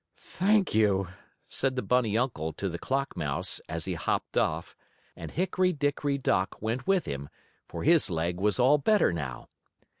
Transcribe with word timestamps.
"Thank 0.17 0.73
you," 0.73 1.09
said 1.47 1.75
the 1.75 1.83
bunny 1.83 2.17
uncle 2.17 2.53
to 2.53 2.67
the 2.69 2.79
clock 2.79 3.15
mouse, 3.15 3.61
as 3.69 3.85
he 3.85 3.93
hopped 3.93 4.35
off, 4.35 4.75
and 5.15 5.29
Hickory 5.29 5.73
Dickory 5.73 6.17
Dock 6.17 6.59
went 6.59 6.87
with 6.87 7.05
him, 7.05 7.29
for 7.67 7.83
his 7.83 8.09
leg 8.09 8.39
was 8.39 8.59
all 8.59 8.79
better 8.79 9.13
now. 9.13 9.47